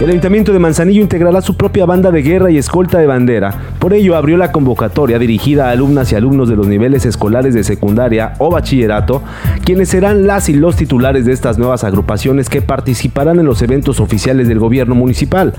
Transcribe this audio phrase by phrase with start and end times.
[0.00, 3.54] El Ayuntamiento de Manzanillo integrará su propia banda de guerra y escolta de bandera.
[3.78, 7.64] Por ello, abrió la convocatoria dirigida a alumnas y alumnos de los niveles escolares de
[7.64, 9.22] secundaria o bachillerato,
[9.62, 14.00] quienes serán las y los titulares de estas nuevas agrupaciones que participarán en los eventos
[14.00, 15.52] oficiales del gobierno municipal.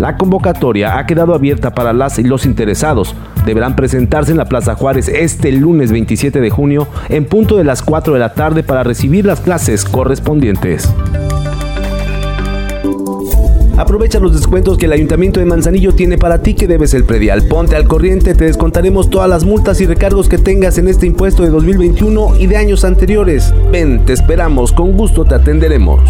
[0.00, 3.14] La convocatoria ha quedado abierta para las y los interesados.
[3.44, 7.82] Deberán presentarse en la Plaza Juárez este lunes 27 de junio en punto de las
[7.82, 10.90] 4 de la tarde para recibir las clases correspondientes.
[13.82, 17.48] Aprovecha los descuentos que el Ayuntamiento de Manzanillo tiene para ti que debes el predial.
[17.48, 21.42] Ponte al corriente, te descontaremos todas las multas y recargos que tengas en este impuesto
[21.42, 23.52] de 2021 y de años anteriores.
[23.72, 26.00] Ven, te esperamos, con gusto te atenderemos.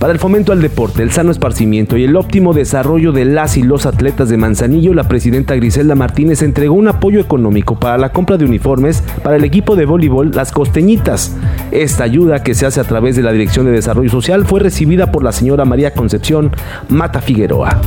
[0.00, 3.62] Para el fomento al deporte, el sano esparcimiento y el óptimo desarrollo de las y
[3.62, 8.38] los atletas de Manzanillo, la presidenta Griselda Martínez entregó un apoyo económico para la compra
[8.38, 11.36] de uniformes para el equipo de voleibol Las Costeñitas.
[11.70, 15.12] Esta ayuda, que se hace a través de la Dirección de Desarrollo Social, fue recibida
[15.12, 16.50] por la señora María Concepción
[16.88, 17.78] Mata Figueroa.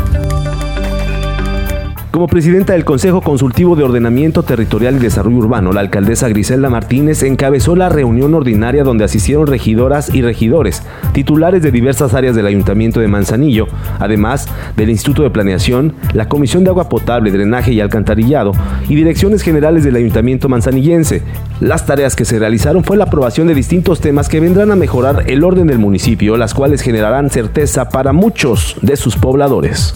[2.13, 7.23] Como presidenta del Consejo Consultivo de Ordenamiento Territorial y Desarrollo Urbano, la alcaldesa Griselda Martínez
[7.23, 12.99] encabezó la reunión ordinaria donde asistieron regidoras y regidores, titulares de diversas áreas del Ayuntamiento
[12.99, 13.65] de Manzanillo,
[13.97, 14.47] además
[14.77, 18.51] del Instituto de Planeación, la Comisión de Agua Potable, Drenaje y Alcantarillado
[18.87, 21.23] y direcciones generales del Ayuntamiento manzanillense.
[21.61, 25.23] Las tareas que se realizaron fue la aprobación de distintos temas que vendrán a mejorar
[25.25, 29.95] el orden del municipio, las cuales generarán certeza para muchos de sus pobladores.